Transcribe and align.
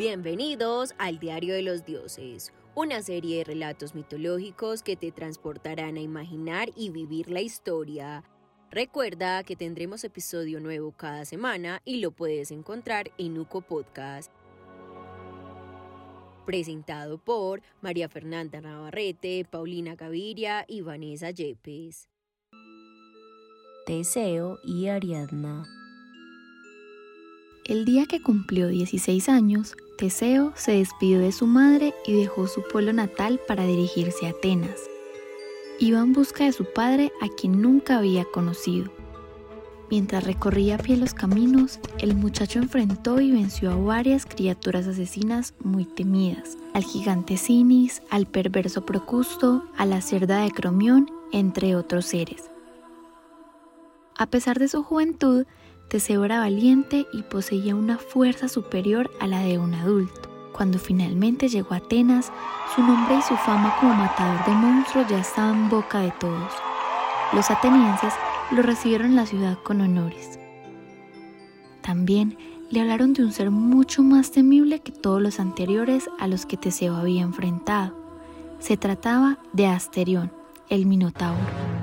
Bienvenidos 0.00 0.94
al 0.96 1.18
Diario 1.18 1.52
de 1.52 1.60
los 1.60 1.84
Dioses, 1.84 2.54
una 2.74 3.02
serie 3.02 3.36
de 3.36 3.44
relatos 3.44 3.94
mitológicos 3.94 4.82
que 4.82 4.96
te 4.96 5.12
transportarán 5.12 5.98
a 5.98 6.00
imaginar 6.00 6.70
y 6.74 6.88
vivir 6.88 7.28
la 7.28 7.42
historia. 7.42 8.24
Recuerda 8.70 9.44
que 9.44 9.56
tendremos 9.56 10.02
episodio 10.02 10.58
nuevo 10.58 10.92
cada 10.92 11.26
semana 11.26 11.82
y 11.84 12.00
lo 12.00 12.12
puedes 12.12 12.50
encontrar 12.50 13.10
en 13.18 13.36
Uco 13.36 13.60
Podcast. 13.60 14.32
Presentado 16.46 17.18
por 17.18 17.60
María 17.82 18.08
Fernanda 18.08 18.62
Navarrete, 18.62 19.44
Paulina 19.50 19.96
Gaviria 19.96 20.64
y 20.66 20.80
Vanessa 20.80 21.30
Yepes. 21.30 22.08
Teseo 23.84 24.58
y 24.64 24.86
Ariadna. 24.86 25.66
El 27.66 27.84
día 27.84 28.06
que 28.06 28.20
cumplió 28.20 28.66
16 28.66 29.28
años, 29.28 29.76
Teseo 30.00 30.54
se 30.56 30.72
despidió 30.72 31.18
de 31.18 31.30
su 31.30 31.46
madre 31.46 31.92
y 32.06 32.14
dejó 32.14 32.46
su 32.46 32.62
pueblo 32.62 32.94
natal 32.94 33.38
para 33.46 33.66
dirigirse 33.66 34.26
a 34.26 34.30
Atenas. 34.30 34.80
Iba 35.78 36.00
en 36.00 36.14
busca 36.14 36.44
de 36.44 36.52
su 36.52 36.64
padre 36.64 37.12
a 37.20 37.28
quien 37.28 37.60
nunca 37.60 37.98
había 37.98 38.24
conocido. 38.24 38.90
Mientras 39.90 40.24
recorría 40.24 40.76
a 40.76 40.78
pie 40.78 40.96
los 40.96 41.12
caminos, 41.12 41.80
el 41.98 42.16
muchacho 42.16 42.60
enfrentó 42.60 43.20
y 43.20 43.30
venció 43.30 43.72
a 43.72 43.76
varias 43.76 44.24
criaturas 44.24 44.86
asesinas 44.86 45.52
muy 45.62 45.84
temidas, 45.84 46.56
al 46.72 46.84
gigante 46.84 47.36
Sinis, 47.36 48.00
al 48.08 48.26
perverso 48.26 48.86
Procusto, 48.86 49.66
a 49.76 49.84
la 49.84 50.00
cerda 50.00 50.40
de 50.40 50.50
Cromión, 50.50 51.10
entre 51.30 51.76
otros 51.76 52.06
seres. 52.06 52.50
A 54.16 54.24
pesar 54.24 54.58
de 54.58 54.68
su 54.68 54.82
juventud, 54.82 55.44
Teseo 55.90 56.24
era 56.24 56.38
valiente 56.38 57.08
y 57.12 57.22
poseía 57.22 57.74
una 57.74 57.98
fuerza 57.98 58.46
superior 58.46 59.10
a 59.18 59.26
la 59.26 59.40
de 59.40 59.58
un 59.58 59.74
adulto. 59.74 60.30
Cuando 60.52 60.78
finalmente 60.78 61.48
llegó 61.48 61.74
a 61.74 61.78
Atenas, 61.78 62.30
su 62.76 62.80
nombre 62.80 63.16
y 63.18 63.22
su 63.22 63.34
fama 63.34 63.74
como 63.80 63.94
matador 63.94 64.44
de 64.46 64.52
monstruos 64.52 65.08
ya 65.08 65.18
estaban 65.18 65.64
en 65.64 65.68
boca 65.68 65.98
de 65.98 66.12
todos. 66.20 66.52
Los 67.32 67.50
atenienses 67.50 68.14
lo 68.52 68.62
recibieron 68.62 69.08
en 69.08 69.16
la 69.16 69.26
ciudad 69.26 69.58
con 69.64 69.80
honores. 69.80 70.38
También 71.82 72.38
le 72.70 72.82
hablaron 72.82 73.12
de 73.12 73.24
un 73.24 73.32
ser 73.32 73.50
mucho 73.50 74.04
más 74.04 74.30
temible 74.30 74.78
que 74.78 74.92
todos 74.92 75.20
los 75.20 75.40
anteriores 75.40 76.08
a 76.20 76.28
los 76.28 76.46
que 76.46 76.56
Teseo 76.56 76.94
había 76.94 77.22
enfrentado. 77.22 77.96
Se 78.60 78.76
trataba 78.76 79.40
de 79.52 79.66
Asterión, 79.66 80.30
el 80.68 80.86
Minotauro. 80.86 81.79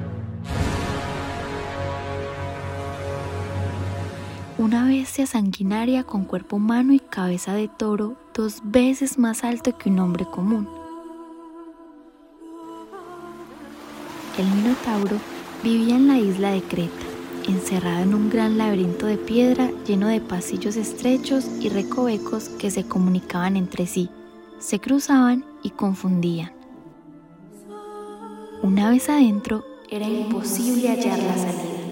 Una 4.58 4.88
bestia 4.88 5.28
sanguinaria 5.28 6.04
con 6.04 6.26
cuerpo 6.26 6.56
humano 6.56 6.92
y 6.92 7.00
cabeza 7.00 7.54
de 7.54 7.68
toro 7.68 8.16
dos 8.34 8.62
veces 8.64 9.20
más 9.20 9.44
alto 9.44 9.78
que 9.78 9.90
un 9.90 10.00
hombre 10.00 10.26
común. 10.26 10.68
El 14.38 14.48
Minotauro 14.48 15.18
vivía 15.64 15.96
en 15.96 16.08
la 16.08 16.18
isla 16.18 16.52
de 16.52 16.62
Creta, 16.62 17.06
encerrado 17.48 18.02
en 18.02 18.16
un 18.16 18.30
gran 18.32 18.58
laberinto 18.58 19.06
de 19.06 19.18
piedra 19.18 19.70
lleno 19.86 20.08
de 20.08 20.22
pasillos 20.22 20.76
estrechos 20.76 21.46
y 21.60 21.70
recovecos 21.70 22.50
que 22.50 22.72
se 22.72 22.84
comunicaban 22.84 23.58
entre 23.58 23.86
sí, 23.86 24.10
se 24.58 24.80
cruzaban 24.80 25.46
y 25.62 25.70
confundían. 25.70 26.52
Una 28.64 28.90
vez 28.90 29.08
adentro, 29.08 29.64
era 29.90 30.08
imposible 30.08 30.90
hallar 30.90 31.20
la 31.20 31.38
salida. 31.38 31.87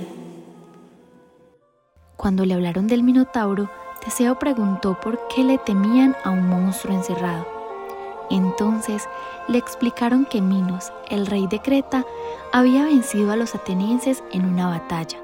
Cuando 2.25 2.43
le 2.43 2.55
hablaron 2.55 2.87
del 2.87 3.03
Minotauro, 3.03 3.69
Teseo 4.03 4.39
preguntó 4.39 4.99
por 4.99 5.27
qué 5.27 5.43
le 5.43 5.59
temían 5.59 6.15
a 6.23 6.31
un 6.31 6.49
monstruo 6.49 6.95
encerrado. 6.95 7.45
Entonces 8.31 9.03
le 9.47 9.59
explicaron 9.59 10.25
que 10.25 10.41
Minos, 10.41 10.91
el 11.11 11.27
rey 11.27 11.45
de 11.45 11.61
Creta, 11.61 12.03
había 12.51 12.85
vencido 12.85 13.31
a 13.31 13.35
los 13.35 13.53
atenienses 13.53 14.23
en 14.31 14.44
una 14.45 14.69
batalla. 14.69 15.19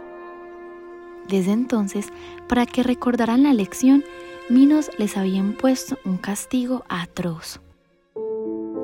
Desde 1.27 1.53
entonces, 1.53 2.09
para 2.47 2.67
que 2.67 2.83
recordaran 2.83 3.41
la 3.41 3.55
lección, 3.55 4.03
Minos 4.47 4.91
les 4.99 5.17
había 5.17 5.39
impuesto 5.39 5.97
un 6.05 6.17
castigo 6.17 6.83
atroz. 6.87 7.61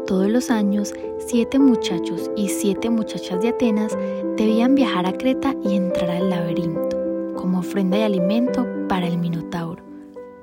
Todos 0.08 0.28
los 0.28 0.50
años, 0.50 0.96
siete 1.20 1.60
muchachos 1.60 2.32
y 2.36 2.50
siete 2.50 2.90
muchachas 2.90 3.44
de 3.44 3.50
Atenas 3.50 3.96
debían 4.38 4.74
viajar 4.74 5.06
a 5.06 5.14
Creta 5.14 5.54
y 5.64 5.76
entrar 5.76 6.10
al 6.10 6.32
laberinto 6.32 6.87
como 7.38 7.60
ofrenda 7.60 7.98
y 7.98 8.04
alimento 8.04 8.68
para 8.90 9.08
el 9.08 9.18
Minotauro. 9.18 9.86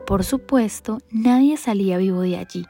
Por 0.07 0.25
supuesto, 0.25 0.99
nadie 1.11 1.59
salía 1.59 1.99
vivo 1.99 2.23
de 2.23 2.39
allí. 2.39 2.65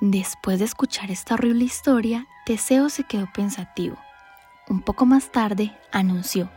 Después 0.00 0.60
de 0.60 0.66
escuchar 0.66 1.10
esta 1.10 1.34
horrible 1.34 1.64
historia, 1.64 2.28
Teseo 2.46 2.88
se 2.88 3.04
quedó 3.04 3.28
pensativo. 3.34 3.96
Un 4.68 4.82
poco 4.82 5.06
más 5.06 5.32
tarde 5.32 5.76
anunció. 5.90 6.48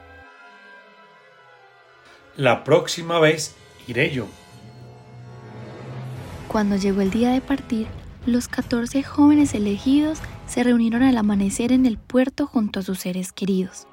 La 2.36 2.64
próxima 2.64 3.20
vez 3.20 3.56
iré 3.88 4.12
yo. 4.12 4.28
Cuando 6.48 6.76
llegó 6.76 7.02
el 7.02 7.12
día 7.12 7.32
de 7.32 7.42
partir, 7.42 7.88
los 8.26 8.48
14 8.48 9.04
jóvenes 9.04 9.54
elegidos 9.54 10.20
se 10.48 10.64
reunieron 10.64 11.04
al 11.04 11.18
amanecer 11.18 11.72
en 11.72 11.86
el 11.86 11.98
puerto 11.98 12.48
junto 12.48 12.80
a 12.80 12.84
sus 12.84 13.00
seres 13.00 13.32
queridos. 13.32 13.88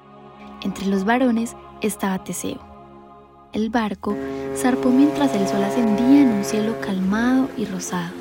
Entre 0.63 0.85
los 0.87 1.03
varones 1.05 1.55
estaba 1.87 2.23
Teseo. 2.23 2.59
El 3.51 3.69
barco 3.69 4.15
zarpó 4.55 4.89
mientras 4.89 5.35
el 5.35 5.47
sol 5.47 5.63
ascendía 5.63 6.21
en 6.21 6.29
un 6.29 6.43
cielo 6.43 6.79
calmado 6.81 7.49
y 7.55 7.65
rosado. 7.65 8.13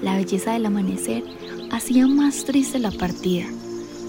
La 0.00 0.16
belleza 0.16 0.52
del 0.52 0.66
amanecer 0.66 1.24
hacía 1.72 2.06
más 2.06 2.44
triste 2.44 2.78
la 2.78 2.92
partida, 2.92 3.46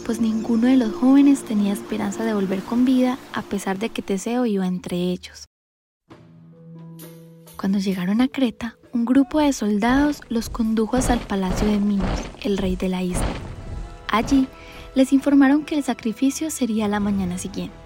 pues 0.05 0.19
ninguno 0.19 0.67
de 0.67 0.77
los 0.77 0.93
jóvenes 0.93 1.43
tenía 1.43 1.73
esperanza 1.73 2.23
de 2.23 2.33
volver 2.33 2.61
con 2.61 2.85
vida 2.85 3.17
a 3.33 3.41
pesar 3.41 3.79
de 3.79 3.89
que 3.89 4.01
Teseo 4.01 4.45
iba 4.45 4.67
entre 4.67 4.97
ellos. 4.97 5.45
Cuando 7.57 7.79
llegaron 7.79 8.21
a 8.21 8.27
Creta, 8.27 8.77
un 8.91 9.05
grupo 9.05 9.39
de 9.39 9.53
soldados 9.53 10.21
los 10.29 10.49
condujo 10.49 10.97
hasta 10.97 11.13
el 11.13 11.21
palacio 11.21 11.67
de 11.67 11.79
Minos, 11.79 12.19
el 12.41 12.57
rey 12.57 12.75
de 12.75 12.89
la 12.89 13.01
isla. 13.01 13.25
Allí 14.09 14.47
les 14.93 15.13
informaron 15.13 15.63
que 15.63 15.75
el 15.75 15.83
sacrificio 15.83 16.51
sería 16.51 16.87
la 16.87 16.99
mañana 16.99 17.37
siguiente. 17.37 17.82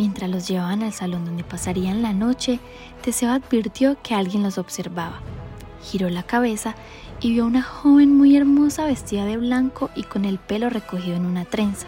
Mientras 0.00 0.30
los 0.30 0.48
llevaban 0.48 0.82
al 0.82 0.94
salón 0.94 1.26
donde 1.26 1.44
pasarían 1.44 2.00
la 2.00 2.14
noche, 2.14 2.58
Teseo 3.02 3.32
advirtió 3.32 3.98
que 4.02 4.14
alguien 4.14 4.42
los 4.42 4.56
observaba. 4.56 5.20
Giró 5.82 6.08
la 6.08 6.22
cabeza 6.22 6.74
y 7.20 7.32
vio 7.32 7.44
a 7.44 7.46
una 7.46 7.60
joven 7.60 8.16
muy 8.16 8.34
hermosa 8.34 8.86
vestida 8.86 9.26
de 9.26 9.36
blanco 9.36 9.90
y 9.94 10.04
con 10.04 10.24
el 10.24 10.38
pelo 10.38 10.70
recogido 10.70 11.16
en 11.16 11.26
una 11.26 11.44
trenza. 11.44 11.86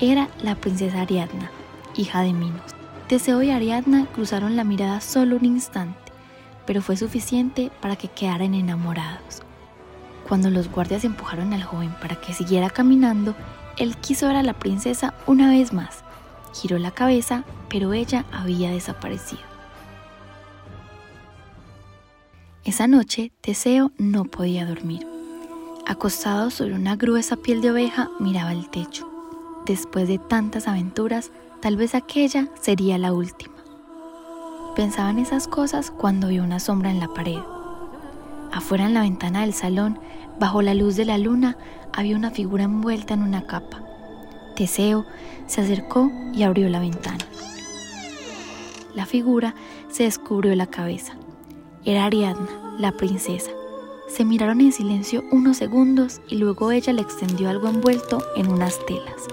Era 0.00 0.30
la 0.42 0.56
princesa 0.56 1.02
Ariadna, 1.02 1.52
hija 1.94 2.22
de 2.22 2.32
Minos. 2.32 2.74
Teseo 3.06 3.40
y 3.40 3.50
Ariadna 3.50 4.06
cruzaron 4.06 4.56
la 4.56 4.64
mirada 4.64 5.00
solo 5.00 5.36
un 5.36 5.44
instante, 5.44 6.10
pero 6.66 6.82
fue 6.82 6.96
suficiente 6.96 7.70
para 7.80 7.94
que 7.94 8.08
quedaran 8.08 8.52
enamorados. 8.52 9.42
Cuando 10.26 10.50
los 10.50 10.68
guardias 10.68 11.04
empujaron 11.04 11.52
al 11.52 11.62
joven 11.62 11.94
para 12.02 12.16
que 12.16 12.32
siguiera 12.32 12.68
caminando, 12.68 13.36
él 13.76 13.96
quiso 13.98 14.26
ver 14.26 14.34
a 14.34 14.42
la 14.42 14.54
princesa 14.54 15.14
una 15.28 15.50
vez 15.50 15.72
más 15.72 16.02
Giró 16.52 16.78
la 16.78 16.90
cabeza, 16.90 17.44
pero 17.68 17.92
ella 17.92 18.24
había 18.32 18.70
desaparecido. 18.70 19.42
Esa 22.64 22.86
noche, 22.86 23.32
Teseo 23.40 23.90
no 23.98 24.24
podía 24.24 24.66
dormir. 24.66 25.06
Acostado 25.86 26.50
sobre 26.50 26.74
una 26.74 26.94
gruesa 26.94 27.36
piel 27.36 27.60
de 27.60 27.72
oveja, 27.72 28.10
miraba 28.20 28.52
el 28.52 28.68
techo. 28.70 29.08
Después 29.66 30.06
de 30.06 30.18
tantas 30.18 30.68
aventuras, 30.68 31.32
tal 31.60 31.76
vez 31.76 31.94
aquella 31.94 32.48
sería 32.60 32.98
la 32.98 33.12
última. 33.12 33.54
Pensaba 34.76 35.10
en 35.10 35.18
esas 35.18 35.48
cosas 35.48 35.90
cuando 35.90 36.28
vio 36.28 36.44
una 36.44 36.60
sombra 36.60 36.90
en 36.90 37.00
la 37.00 37.08
pared. 37.08 37.40
Afuera 38.52 38.86
en 38.86 38.94
la 38.94 39.02
ventana 39.02 39.40
del 39.40 39.54
salón, 39.54 39.98
bajo 40.38 40.62
la 40.62 40.74
luz 40.74 40.96
de 40.96 41.04
la 41.04 41.18
luna, 41.18 41.56
había 41.92 42.16
una 42.16 42.30
figura 42.30 42.64
envuelta 42.64 43.14
en 43.14 43.22
una 43.22 43.46
capa. 43.46 43.82
Teseo 44.52 45.06
se 45.46 45.60
acercó 45.60 46.10
y 46.32 46.42
abrió 46.42 46.68
la 46.68 46.80
ventana. 46.80 47.24
La 48.94 49.06
figura 49.06 49.54
se 49.90 50.04
descubrió 50.04 50.54
la 50.54 50.66
cabeza. 50.66 51.14
Era 51.84 52.04
Ariadna, 52.04 52.76
la 52.78 52.92
princesa. 52.92 53.50
Se 54.08 54.24
miraron 54.24 54.60
en 54.60 54.72
silencio 54.72 55.24
unos 55.30 55.56
segundos 55.56 56.20
y 56.28 56.36
luego 56.36 56.70
ella 56.70 56.92
le 56.92 57.02
extendió 57.02 57.48
algo 57.48 57.68
envuelto 57.68 58.22
en 58.36 58.48
unas 58.50 58.78
telas. 58.86 59.26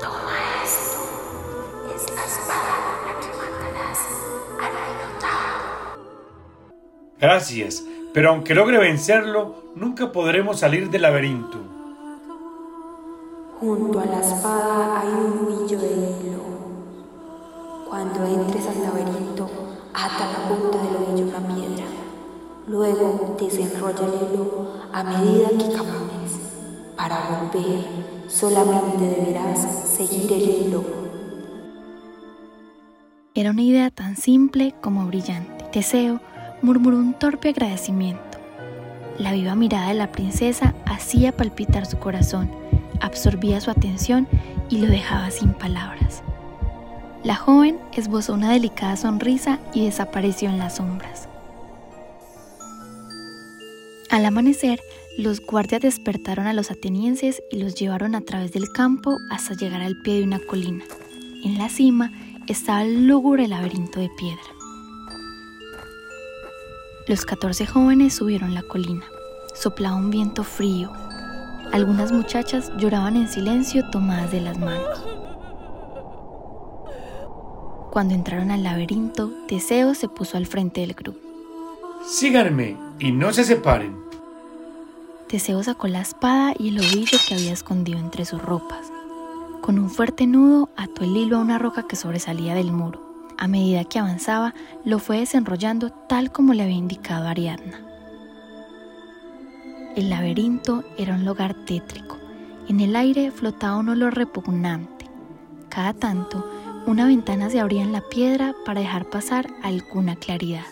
Toma 0.00 0.36
esto. 0.64 0.98
Es 1.94 2.14
la 2.14 2.24
espada 2.24 2.74
la 3.06 3.20
que 3.20 3.28
matarás 3.28 3.98
al 4.60 4.72
Gracias, 7.20 7.84
pero 8.12 8.30
aunque 8.30 8.54
logre 8.54 8.78
vencerlo, 8.78 9.72
nunca 9.76 10.10
podremos 10.10 10.58
salir 10.58 10.90
del 10.90 11.02
laberinto. 11.02 11.73
Junto 13.60 14.00
a 14.00 14.04
la 14.04 14.20
espada 14.20 15.00
hay 15.00 15.08
un 15.08 15.46
huillo 15.46 15.78
de 15.78 15.92
hilo. 15.92 16.42
Cuando 17.88 18.26
entres 18.26 18.66
al 18.66 18.82
laberinto, 18.82 19.48
ata 19.94 20.26
la 20.32 20.48
punta 20.48 20.78
del 20.82 20.96
ovillo 20.96 21.36
a 21.36 21.38
una 21.38 21.54
piedra. 21.54 21.84
Luego 22.66 23.36
desenrolla 23.40 24.06
el 24.06 24.32
hilo 24.32 24.72
a 24.92 25.04
medida 25.04 25.48
que 25.50 25.72
camines. 25.72 26.40
Para 26.96 27.16
volver, 27.30 27.84
solamente 28.28 29.04
deberás 29.04 29.60
seguir 29.60 30.32
el 30.32 30.42
hilo. 30.42 30.84
Era 33.34 33.50
una 33.50 33.62
idea 33.62 33.90
tan 33.90 34.16
simple 34.16 34.74
como 34.80 35.06
brillante. 35.06 35.64
Teseo 35.72 36.20
murmuró 36.60 36.96
un 36.96 37.14
torpe 37.14 37.50
agradecimiento. 37.50 38.38
La 39.18 39.32
viva 39.32 39.54
mirada 39.54 39.88
de 39.88 39.94
la 39.94 40.10
princesa 40.10 40.74
hacía 40.86 41.36
palpitar 41.36 41.86
su 41.86 41.98
corazón, 41.98 42.50
absorbía 43.04 43.60
su 43.60 43.70
atención 43.70 44.26
y 44.70 44.78
lo 44.78 44.88
dejaba 44.88 45.30
sin 45.30 45.52
palabras. 45.52 46.22
La 47.22 47.36
joven 47.36 47.78
esbozó 47.92 48.34
una 48.34 48.52
delicada 48.52 48.96
sonrisa 48.96 49.58
y 49.72 49.84
desapareció 49.84 50.50
en 50.50 50.58
las 50.58 50.76
sombras. 50.76 51.28
Al 54.10 54.26
amanecer, 54.26 54.80
los 55.16 55.40
guardias 55.40 55.82
despertaron 55.82 56.46
a 56.46 56.52
los 56.52 56.70
atenienses 56.70 57.42
y 57.50 57.58
los 57.58 57.74
llevaron 57.74 58.14
a 58.14 58.20
través 58.20 58.52
del 58.52 58.70
campo 58.70 59.18
hasta 59.30 59.54
llegar 59.54 59.80
al 59.80 59.96
pie 60.02 60.18
de 60.18 60.24
una 60.24 60.38
colina. 60.38 60.84
En 61.44 61.58
la 61.58 61.68
cima 61.68 62.12
estaba 62.46 62.82
el 62.82 63.06
lúgubre 63.06 63.48
laberinto 63.48 64.00
de 64.00 64.10
piedra. 64.18 64.42
Los 67.06 67.24
14 67.24 67.66
jóvenes 67.66 68.14
subieron 68.14 68.54
la 68.54 68.62
colina. 68.62 69.04
Soplaba 69.54 69.96
un 69.96 70.10
viento 70.10 70.42
frío. 70.42 70.92
Algunas 71.74 72.12
muchachas 72.12 72.70
lloraban 72.76 73.16
en 73.16 73.26
silencio 73.26 73.90
tomadas 73.90 74.30
de 74.30 74.40
las 74.40 74.56
manos. 74.56 75.04
Cuando 77.90 78.14
entraron 78.14 78.52
al 78.52 78.62
laberinto, 78.62 79.32
Teseo 79.48 79.92
se 79.94 80.06
puso 80.06 80.36
al 80.36 80.46
frente 80.46 80.82
del 80.82 80.94
grupo. 80.94 81.18
Síganme 82.06 82.76
y 83.00 83.10
no 83.10 83.32
se 83.32 83.42
separen. 83.42 83.96
Teseo 85.26 85.64
sacó 85.64 85.88
la 85.88 86.02
espada 86.02 86.54
y 86.56 86.68
el 86.68 86.78
ovillo 86.78 87.18
que 87.26 87.34
había 87.34 87.52
escondido 87.52 87.98
entre 87.98 88.24
sus 88.24 88.40
ropas. 88.40 88.92
Con 89.60 89.80
un 89.80 89.90
fuerte 89.90 90.28
nudo 90.28 90.68
ató 90.76 91.02
el 91.02 91.16
hilo 91.16 91.38
a 91.38 91.40
una 91.40 91.58
roca 91.58 91.88
que 91.88 91.96
sobresalía 91.96 92.54
del 92.54 92.70
muro. 92.70 93.02
A 93.36 93.48
medida 93.48 93.82
que 93.82 93.98
avanzaba, 93.98 94.54
lo 94.84 95.00
fue 95.00 95.18
desenrollando 95.18 95.90
tal 95.90 96.30
como 96.30 96.54
le 96.54 96.62
había 96.62 96.76
indicado 96.76 97.26
Ariadna. 97.26 97.93
El 99.96 100.10
laberinto 100.10 100.82
era 100.98 101.14
un 101.14 101.24
lugar 101.24 101.54
tétrico. 101.66 102.18
En 102.68 102.80
el 102.80 102.96
aire 102.96 103.30
flotaba 103.30 103.76
un 103.76 103.90
olor 103.90 104.16
repugnante. 104.16 105.08
Cada 105.68 105.94
tanto, 105.94 106.50
una 106.84 107.06
ventana 107.06 107.48
se 107.48 107.60
abría 107.60 107.82
en 107.82 107.92
la 107.92 108.00
piedra 108.00 108.56
para 108.66 108.80
dejar 108.80 109.08
pasar 109.08 109.48
alguna 109.62 110.16
claridad. 110.16 110.64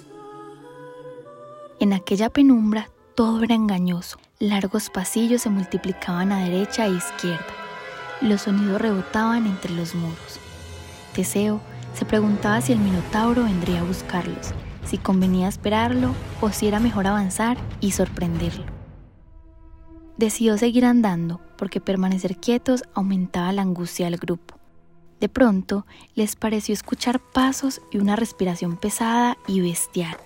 En 1.78 1.92
aquella 1.92 2.30
penumbra 2.30 2.88
todo 3.14 3.44
era 3.44 3.54
engañoso. 3.54 4.18
Largos 4.40 4.90
pasillos 4.90 5.42
se 5.42 5.50
multiplicaban 5.50 6.32
a 6.32 6.42
derecha 6.42 6.86
e 6.86 6.90
izquierda. 6.90 7.46
Los 8.22 8.42
sonidos 8.42 8.82
rebotaban 8.82 9.46
entre 9.46 9.70
los 9.72 9.94
muros. 9.94 10.40
Teseo 11.14 11.60
se 11.94 12.04
preguntaba 12.04 12.60
si 12.60 12.72
el 12.72 12.80
Minotauro 12.80 13.44
vendría 13.44 13.82
a 13.82 13.84
buscarlos, 13.84 14.52
si 14.84 14.98
convenía 14.98 15.46
esperarlo 15.46 16.12
o 16.40 16.50
si 16.50 16.66
era 16.66 16.80
mejor 16.80 17.06
avanzar 17.06 17.56
y 17.80 17.92
sorprenderlo. 17.92 18.81
Decidió 20.22 20.56
seguir 20.56 20.84
andando 20.84 21.40
porque 21.58 21.80
permanecer 21.80 22.36
quietos 22.36 22.84
aumentaba 22.94 23.50
la 23.50 23.62
angustia 23.62 24.06
del 24.06 24.18
grupo. 24.18 24.54
De 25.18 25.28
pronto 25.28 25.84
les 26.14 26.36
pareció 26.36 26.72
escuchar 26.74 27.18
pasos 27.18 27.80
y 27.90 27.98
una 27.98 28.14
respiración 28.14 28.76
pesada 28.76 29.36
y 29.48 29.60
bestial. 29.60 30.16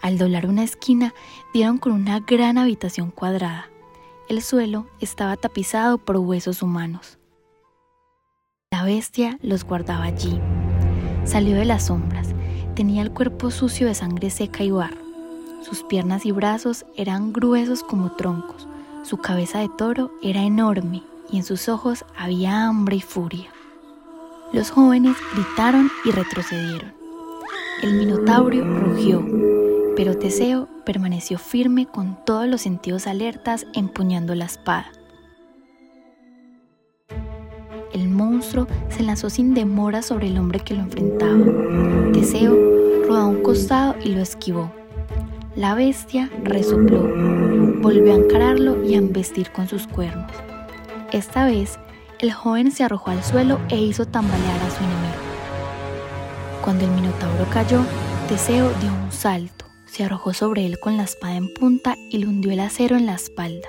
Al 0.00 0.16
doblar 0.16 0.46
una 0.46 0.64
esquina 0.64 1.12
dieron 1.52 1.76
con 1.76 1.92
una 1.92 2.20
gran 2.20 2.56
habitación 2.56 3.10
cuadrada. 3.10 3.68
El 4.30 4.40
suelo 4.40 4.86
estaba 5.00 5.36
tapizado 5.36 5.98
por 5.98 6.16
huesos 6.16 6.62
humanos. 6.62 7.18
La 8.70 8.84
bestia 8.84 9.38
los 9.42 9.64
guardaba 9.64 10.04
allí. 10.04 10.40
Salió 11.26 11.56
de 11.56 11.66
las 11.66 11.88
sombras. 11.88 12.28
Tenía 12.74 13.02
el 13.02 13.12
cuerpo 13.12 13.50
sucio 13.50 13.86
de 13.86 13.94
sangre 13.94 14.30
seca 14.30 14.64
y 14.64 14.70
barro. 14.70 15.04
Sus 15.60 15.82
piernas 15.82 16.24
y 16.24 16.32
brazos 16.32 16.86
eran 16.96 17.34
gruesos 17.34 17.82
como 17.82 18.12
troncos. 18.12 18.66
Su 19.06 19.18
cabeza 19.18 19.60
de 19.60 19.68
toro 19.68 20.10
era 20.20 20.42
enorme 20.42 21.04
y 21.30 21.36
en 21.36 21.44
sus 21.44 21.68
ojos 21.68 22.04
había 22.18 22.66
hambre 22.66 22.96
y 22.96 23.00
furia. 23.00 23.52
Los 24.52 24.72
jóvenes 24.72 25.16
gritaron 25.32 25.92
y 26.04 26.10
retrocedieron. 26.10 26.92
El 27.84 27.94
minotaurio 27.94 28.64
rugió, 28.64 29.24
pero 29.94 30.18
Teseo 30.18 30.66
permaneció 30.84 31.38
firme 31.38 31.86
con 31.86 32.18
todos 32.24 32.48
los 32.48 32.62
sentidos 32.62 33.06
alertas 33.06 33.64
empuñando 33.74 34.34
la 34.34 34.46
espada. 34.46 34.90
El 37.92 38.08
monstruo 38.08 38.66
se 38.88 39.04
lanzó 39.04 39.30
sin 39.30 39.54
demora 39.54 40.02
sobre 40.02 40.26
el 40.26 40.36
hombre 40.36 40.58
que 40.58 40.74
lo 40.74 40.80
enfrentaba. 40.80 41.44
Teseo 42.12 42.56
rodó 43.06 43.18
a 43.18 43.26
un 43.26 43.40
costado 43.44 43.94
y 44.02 44.08
lo 44.08 44.20
esquivó. 44.20 44.75
La 45.56 45.74
bestia 45.74 46.30
resopló, 46.42 47.00
volvió 47.80 48.12
a 48.12 48.16
encararlo 48.16 48.84
y 48.84 48.94
a 48.94 48.98
embestir 48.98 49.50
con 49.52 49.66
sus 49.66 49.86
cuernos. 49.86 50.30
Esta 51.12 51.46
vez, 51.46 51.78
el 52.18 52.30
joven 52.30 52.70
se 52.70 52.84
arrojó 52.84 53.10
al 53.10 53.24
suelo 53.24 53.58
e 53.70 53.76
hizo 53.78 54.04
tambalear 54.04 54.60
a 54.60 54.70
su 54.70 54.84
enemigo. 54.84 55.14
Cuando 56.62 56.84
el 56.84 56.90
minotauro 56.90 57.46
cayó, 57.50 57.80
Teseo 58.28 58.70
dio 58.82 58.92
un 58.92 59.10
salto, 59.10 59.64
se 59.86 60.04
arrojó 60.04 60.34
sobre 60.34 60.66
él 60.66 60.78
con 60.78 60.98
la 60.98 61.04
espada 61.04 61.36
en 61.36 61.50
punta 61.54 61.96
y 62.10 62.18
le 62.18 62.26
hundió 62.26 62.52
el 62.52 62.60
acero 62.60 62.94
en 62.94 63.06
la 63.06 63.14
espalda. 63.14 63.68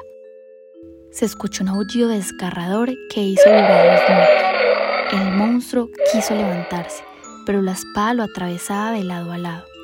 Se 1.13 1.24
escuchó 1.24 1.63
un 1.63 1.69
aullido 1.69 2.10
desgarrador 2.10 2.89
que 3.10 3.22
hizo 3.22 3.50
vibrar 3.50 3.86
los 3.86 4.10
muros. 4.10 5.24
El 5.24 5.38
monstruo 5.38 5.89
quiso 6.12 6.36
levantarse, 6.36 7.01
pero 7.45 7.62
la 7.62 7.72
espada 7.72 8.13
lo 8.13 8.24
atravesaba 8.24 8.92
de 8.92 9.06
lado 9.06 9.31
a 9.31 9.38
lado. 9.38 9.76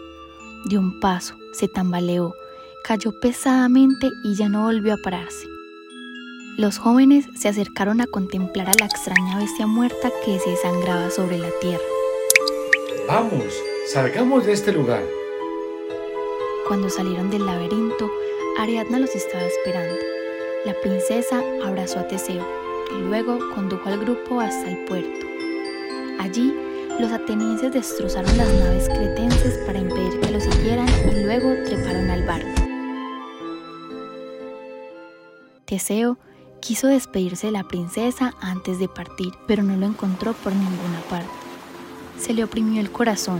Dio 0.65 0.79
un 0.79 0.99
paso, 0.99 1.35
se 1.51 1.67
tambaleó, 1.67 2.35
cayó 2.83 3.11
pesadamente 3.19 4.09
y 4.23 4.35
ya 4.35 4.47
no 4.49 4.63
volvió 4.63 4.93
a 4.93 4.97
pararse. 4.97 5.45
Los 6.57 6.77
jóvenes 6.77 7.25
se 7.35 7.49
acercaron 7.49 7.99
a 7.99 8.07
contemplar 8.07 8.69
a 8.69 8.75
la 8.79 8.85
extraña 8.85 9.37
bestia 9.37 9.67
muerta 9.67 10.11
que 10.23 10.39
se 10.39 10.51
desangraba 10.51 11.09
sobre 11.09 11.37
la 11.37 11.49
tierra. 11.59 11.83
Vamos, 13.07 13.53
salgamos 13.91 14.45
de 14.45 14.53
este 14.53 14.71
lugar. 14.71 15.03
Cuando 16.67 16.89
salieron 16.89 17.29
del 17.29 17.45
laberinto, 17.45 18.09
Ariadna 18.59 18.99
los 18.99 19.13
estaba 19.15 19.43
esperando. 19.43 19.95
La 20.63 20.79
princesa 20.79 21.43
abrazó 21.65 21.99
a 21.99 22.07
Teseo 22.07 22.47
y 22.97 23.01
luego 23.01 23.39
condujo 23.53 23.89
al 23.89 23.99
grupo 23.99 24.39
hasta 24.39 24.69
el 24.69 24.77
puerto. 24.85 25.25
Allí, 26.19 26.53
los 26.99 27.11
atenienses 27.11 27.73
destrozaron 27.73 28.37
las 28.37 28.47
naves 28.47 28.89
cretenses 28.89 29.57
para 29.65 29.79
impedir 29.79 30.19
que 30.19 30.31
lo 30.31 30.39
siguieran 30.39 30.87
y 31.11 31.23
luego 31.23 31.53
treparon 31.65 32.09
al 32.09 32.25
barco. 32.25 32.61
Teseo 35.65 36.17
quiso 36.59 36.87
despedirse 36.87 37.47
de 37.47 37.53
la 37.53 37.63
princesa 37.63 38.35
antes 38.39 38.79
de 38.79 38.87
partir, 38.87 39.33
pero 39.47 39.63
no 39.63 39.75
lo 39.75 39.85
encontró 39.85 40.33
por 40.33 40.53
ninguna 40.53 41.01
parte. 41.09 41.29
Se 42.19 42.33
le 42.33 42.43
oprimió 42.43 42.79
el 42.79 42.91
corazón, 42.91 43.39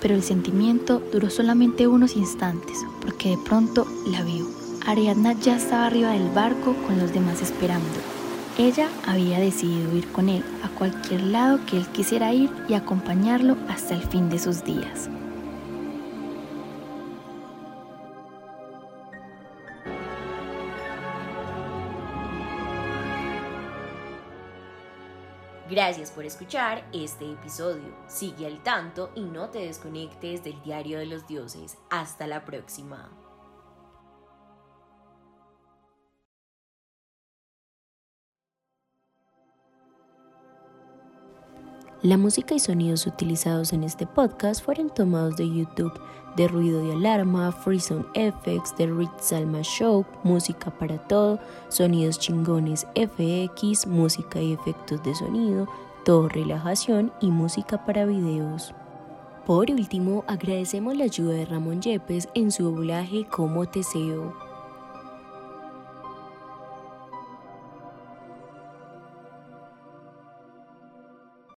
pero 0.00 0.14
el 0.14 0.22
sentimiento 0.22 1.00
duró 1.12 1.30
solamente 1.30 1.86
unos 1.86 2.16
instantes, 2.16 2.78
porque 3.02 3.30
de 3.30 3.38
pronto 3.38 3.86
la 4.06 4.22
vio. 4.22 4.46
Ariadna 4.86 5.32
ya 5.34 5.56
estaba 5.56 5.86
arriba 5.86 6.10
del 6.10 6.30
barco 6.30 6.74
con 6.86 6.98
los 6.98 7.12
demás 7.12 7.42
esperando. 7.42 8.15
Ella 8.58 8.88
había 9.06 9.38
decidido 9.38 9.94
ir 9.94 10.10
con 10.12 10.30
él 10.30 10.42
a 10.64 10.68
cualquier 10.70 11.22
lado 11.24 11.60
que 11.66 11.76
él 11.76 11.86
quisiera 11.88 12.32
ir 12.32 12.50
y 12.68 12.72
acompañarlo 12.72 13.54
hasta 13.68 13.94
el 13.94 14.02
fin 14.02 14.30
de 14.30 14.38
sus 14.38 14.64
días. 14.64 15.10
Gracias 25.68 26.10
por 26.10 26.24
escuchar 26.24 26.88
este 26.94 27.30
episodio. 27.30 27.94
Sigue 28.08 28.46
al 28.46 28.62
tanto 28.62 29.10
y 29.14 29.20
no 29.24 29.50
te 29.50 29.58
desconectes 29.58 30.42
del 30.42 30.62
Diario 30.62 30.98
de 30.98 31.06
los 31.06 31.26
Dioses. 31.26 31.76
Hasta 31.90 32.26
la 32.26 32.46
próxima. 32.46 33.25
La 42.06 42.16
música 42.16 42.54
y 42.54 42.60
sonidos 42.60 43.04
utilizados 43.08 43.72
en 43.72 43.82
este 43.82 44.06
podcast 44.06 44.64
fueron 44.64 44.90
tomados 44.90 45.36
de 45.36 45.50
YouTube, 45.52 45.92
de 46.36 46.46
Ruido 46.46 46.80
de 46.80 46.92
Alarma, 46.92 47.50
Free 47.50 47.80
Sound 47.80 48.06
FX, 48.14 48.76
de 48.76 48.86
Rich 48.86 49.18
Salma 49.18 49.62
Show, 49.62 50.06
Música 50.22 50.70
para 50.70 50.98
Todo, 51.08 51.40
Sonidos 51.68 52.20
Chingones 52.20 52.86
FX, 52.94 53.88
Música 53.88 54.40
y 54.40 54.52
efectos 54.52 55.02
de 55.02 55.16
sonido, 55.16 55.66
Todo 56.04 56.28
Relajación 56.28 57.12
y 57.20 57.32
Música 57.32 57.84
para 57.84 58.06
videos. 58.06 58.72
Por 59.44 59.68
último, 59.68 60.22
agradecemos 60.28 60.96
la 60.96 61.06
ayuda 61.06 61.32
de 61.32 61.46
Ramón 61.46 61.82
Yepes 61.82 62.28
en 62.34 62.52
su 62.52 62.70
doblaje 62.70 63.26
como 63.26 63.66
Teseo. 63.66 64.45